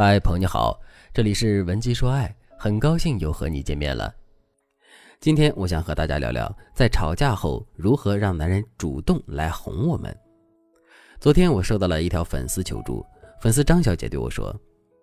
[0.00, 0.80] 嗨，朋友你好，
[1.12, 4.14] 这里是文姬说爱，很高兴又和你见面了。
[5.18, 10.16] 今天我想和大家聊聊，在吵架后如何让男人主动来哄我们。
[11.18, 13.04] 昨天我收到了一条粉丝求助，
[13.40, 14.54] 粉丝张小姐对我说：“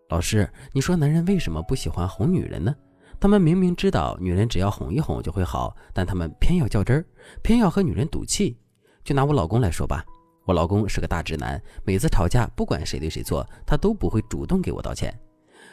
[0.08, 2.74] 老师，你说男人为什么不喜欢哄女人呢？
[3.20, 7.06] 他们明明知道女人只要哄一哄就会好，但他们偏要较真儿，
[7.44, 8.58] 偏要和女人赌气。
[9.04, 10.06] 就拿我老公来说吧。”
[10.46, 15.12] 我老公是个大直男，每次吵架，不管谁对谁错，他都不会主动给我道歉。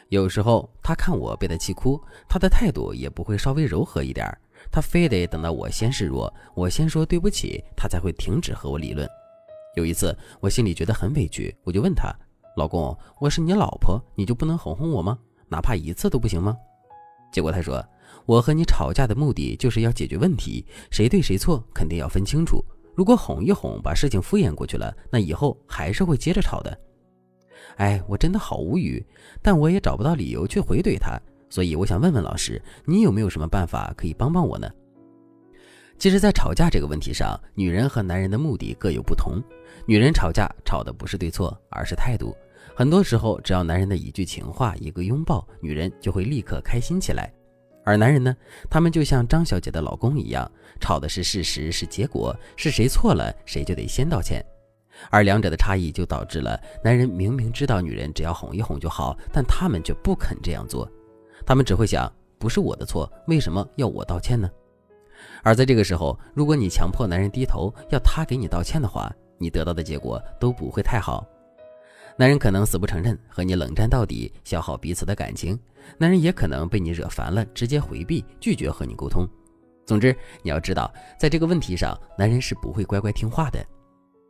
[0.09, 4.27] 有时候他看我被他气哭，他的态度也不会稍微柔和一点，
[4.71, 9.07] 他非得等到我先示弱，我先说对不起，他才会停止和我理论。
[9.75, 12.11] 有一次，我心里觉得很委屈，我就问他
[12.57, 15.17] ：“老公，我是你老婆，你就不能哄哄我吗？
[15.49, 16.57] 哪怕一次都不行吗？”
[17.31, 17.83] 结果他说
[18.25, 22.63] ：“我和你吵架的目的就是要解决问题，谁对谁错肯定要分清楚。”
[22.95, 26.77] 如果哄一哄，把事情敷衍过去了，那以后还是会接着吵的。
[27.77, 29.03] 哎，我真的好无语，
[29.41, 34.69] 但我也找不到理由去回怼他，所以我想问问老师，你有没有什么办法可以帮帮我呢？
[35.97, 39.41] 其实，在吵架这个问题上，女人和男人的目的各有不同。
[39.85, 42.35] 女人吵架吵的不是对错，而是态度。
[42.75, 47.31] 很多时候，只要男人的一句情话、一个拥抱，女人就会立刻开心起来。
[47.83, 48.35] 而男人呢，
[48.69, 54.43] 他们就像张小姐的老公一样，吵的是事实，是结果，是谁错了，谁就得先道歉。
[55.09, 60.89] 而两者的差异就导致了，男人明明知道女人只要哄一哄就好，但他们却不肯这样做。
[61.45, 64.49] 他们只会想，不是我的错，为什么要我道歉呢？
[65.41, 71.25] 而在这个时候，如果你强迫男人低头，要他给你道歉的话，你得到的结果都不会太好。
[72.17, 75.57] 男人可能死不承认，和你冷战到底，消耗彼此的感情；
[75.97, 79.27] 男人也可能被你惹烦了，直接回避，拒绝和你沟通。
[79.85, 83.59] 总之，你要知道，在这个问题上，男人是不会乖乖听话的。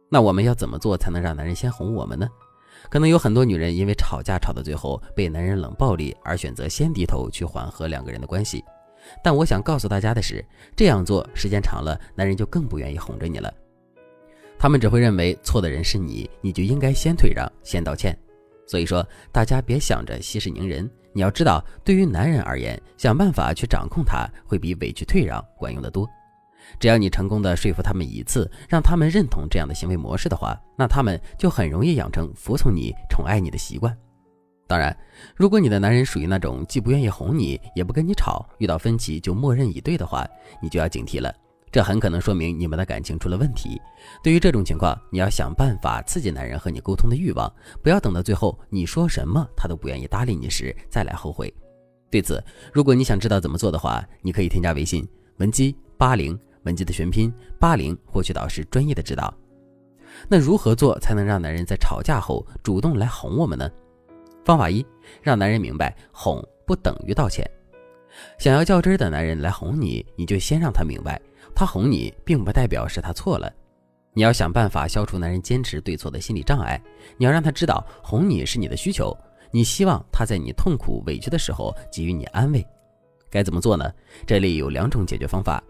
[0.09, 2.27] 那我们要怎么做才能让男人先哄我们呢？
[2.89, 8.63] 可能有很多女人因为吵架吵到最后被男人冷暴力，而选择先低头去缓和两个人的关系。
[9.23, 10.43] 但我想告诉大家的是，
[10.75, 13.53] 这样做时间长了，男人就更不愿意哄着你了。
[14.63, 18.17] 他们只会认为错的人是你，你就应该先退让，先道歉。
[18.65, 20.89] 所以说，大家别想着息事宁人。
[21.11, 26.07] 你要知道，对于男人而言，想办法去掌控他，会比委屈退让管用的多。
[26.79, 33.93] 只要你成功的说服他们一次，让他们认同这样的行为模式的话，那他们就很容易养成服从你、宠爱你的习惯。
[34.65, 34.97] 当然，
[35.35, 40.25] 如果你的男人属于那种既不愿意哄你，也不跟你吵，遇到分歧就默认以对的话，
[40.61, 41.35] 你就要警惕了。
[41.73, 43.81] 这很可能说明你们的感情出了问题。
[44.23, 47.51] 对于这种情况，你要想办法刺激男人和你沟通的欲望，
[47.81, 51.51] 不要等到最后你说什么他都不愿意搭理你时再来后悔。
[52.11, 52.41] 对此，
[52.71, 55.03] 如果你想知道怎么做的话，你可以添加微信
[55.37, 59.33] 文姬八零，文姬的全拼八零，获取导师专业的指导。
[60.29, 63.67] 那如何做才能让男人在吵架后主动来哄我们呢？
[64.45, 64.85] 方法一，
[65.23, 67.43] 让男人明白哄不等于道歉。
[68.37, 71.19] 想要较真的男人来哄你，你就先让他明白。
[71.55, 73.51] 他哄你，并不代表是他错了。
[74.13, 76.79] 你要想办法消除男人坚持对错的心理障碍。
[77.17, 79.17] 你要让他知道，哄你是你的需求，
[79.51, 82.65] 你希望他在你痛苦委屈的时候给予你安慰。
[83.29, 83.91] 该怎么做呢？
[84.27, 85.63] 这里有两种解决方法。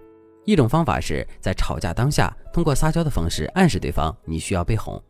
[0.45, 5.01] 一种方法是在吵架当下，通过撒娇的方式暗示对方你需要被哄。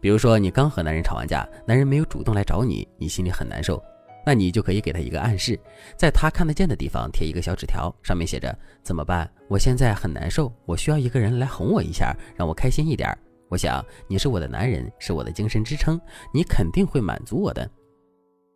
[0.00, 3.82] 比如说，你刚和男人吵完架，男人没有主动来找你，你心里很难受。
[4.24, 5.58] 那你就可以给他一个暗示，
[5.96, 9.30] 在他看得见的地方贴一个小纸条，上面写着：“怎么办？
[9.48, 13.16] 我现在很难受，我需要一个人来哄我一下，让我开心一点。
[13.48, 16.00] 我想你是我的男人，是我的精神支撑，
[16.32, 17.68] 你肯定会满足我的。”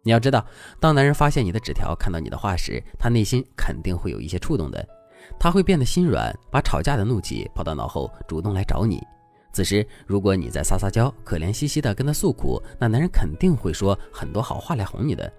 [0.05, 0.47] 你要知道，
[0.79, 4.89] 当男人发现你的纸条，看到你的话时，他内心肯定会有一些触动的，
[5.37, 9.03] 他会变得心软，把吵架的怒气抛到脑后，主动来找你。
[9.53, 15.33] 此时，如果你在撒撒娇，可怜兮兮的跟他诉苦，那男人肯定会说很多好话来哄你的。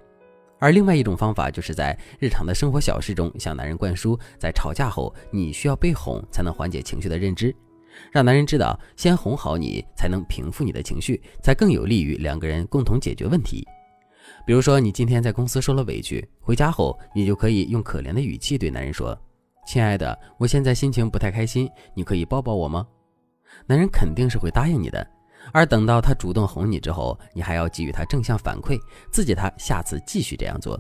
[0.60, 7.56] 而另外一种方法，就是在日常的生活小事中向男人灌输，在吵架后你需要被哄才能缓解情绪的认知，
[8.12, 13.66] 让男人知道先哄好你才能平复你的情绪，才更有利于两个人共同解决问题。
[14.46, 19.18] 比如说，你今天在公司受了委屈，回家后你就可以用可怜的语气对男人说
[19.68, 22.88] ：“亲爱的，我现在心情不太开心，你可以抱抱我吗？”
[23.68, 25.06] 男人肯定是会答应你的。
[25.52, 28.80] 而等到他主动哄你之后，你还要给予他正向反馈，
[29.12, 30.80] 刺激他下次继续这样做。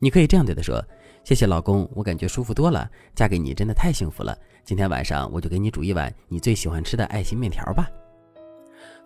[0.00, 0.82] 你可以这样对他说
[1.24, 4.36] ：“谢谢老公，我感觉舒服多了，嫁给你真的太幸福了。
[4.64, 7.88] 今天晚上我就给你煮一碗你最喜欢吃的爱心面条吧。”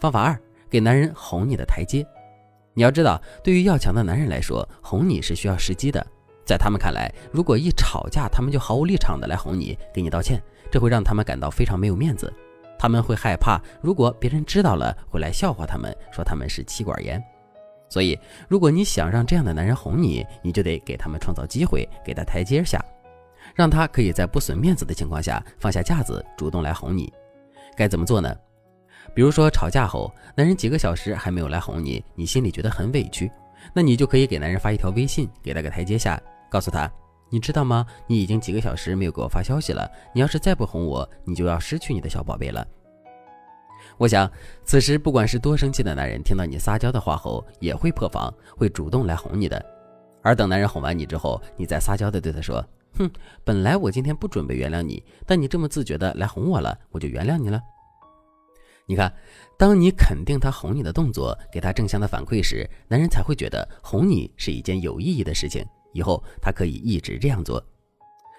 [0.01, 0.39] 方法二，
[0.69, 2.07] 给男人哄你的台阶。
[2.75, 6.05] 你要知道，对于要强的男人来说，哄你是需要时机的。
[6.45, 12.33] 在他们看来，如果一吵架，他们就毫无立场的来哄你，给你道歉，这会让他们感到非常没有面子。
[12.83, 17.23] 他们会害怕，如果别人知道了，会来笑话他们，说他们是妻管严。
[17.89, 18.19] 所以，
[18.49, 22.85] 如果你想让这样的男人哄你，你就得给他们创造机会，给他台阶下，
[23.55, 27.13] 让他可以在不损面子的情况下放下架子，主动来哄你。
[27.77, 28.37] 该怎么做呢？
[29.15, 33.31] 比如说吵架后，男人几个小时还没有来哄你，你心里觉得很委屈，
[33.73, 36.21] 那你就可以给男人发一条微信，给他个台阶下，
[36.51, 36.91] 告诉他，
[37.33, 37.87] 你知道吗？
[38.07, 42.63] 你已经几个小时没有给我发消息了，你要是再不哄我，你就要失去你的小宝贝了。
[43.97, 44.31] 我想，
[44.65, 49.65] 此时不管是多生气的男人，听到你撒娇的话后，也会破防，会主动来哄你的。
[50.23, 52.63] 而等男人哄完你之后，你再撒娇的对他说
[52.99, 53.11] ：“哼，
[53.45, 57.59] 本来我今天不准备原谅你，但你这么自觉的来哄我了，我就原谅你了。”
[58.85, 59.11] 你看，
[59.59, 67.63] 当你肯定他哄你的动作，给他正向的反馈时，男人才会觉得哄你是一件有意义的事情，以后他可以一直这样做。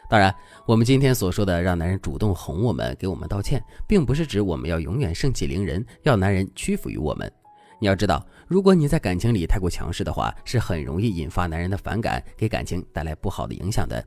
[0.10, 0.34] 当然，
[0.68, 7.32] 我们今天所说的让男人主动哄我们、给我们道歉，并不是指我们要永远盛气凌人，要男人屈服于我们。
[7.80, 14.06] 你要知道，如果你在感情里太过强势的话，是很容易引发男人的反感，给感情带来不好的影响的。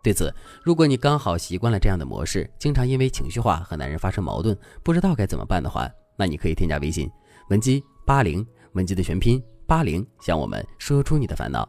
[0.00, 7.10] 对此，如果你刚好习惯了这样的模式，经常因为情绪化和男人发生矛盾，不知道该怎么办的话，那你可以添加微信
[7.50, 11.68] 文姬八零，文姬的全拼八零，向我们说出你的烦恼。